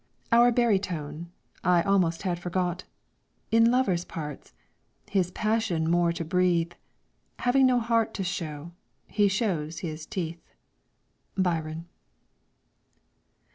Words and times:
"Our 0.31 0.51
Barytone 0.51 1.27
I 1.63 1.83
almost 1.83 2.23
had 2.23 2.39
forgot; 2.39 2.85
In 3.51 3.69
lover's 3.69 4.03
parts, 4.03 4.51
his 5.11 5.29
passion 5.29 5.87
more 5.87 6.11
to 6.13 6.25
breathe, 6.25 6.71
Having 7.37 7.67
no 7.67 7.79
heart 7.79 8.11
to 8.15 8.23
show, 8.23 8.71
he 9.05 9.27
shows 9.27 9.81
his 9.85 10.07
teeth." 10.07 10.41
BYRON. 11.35 11.85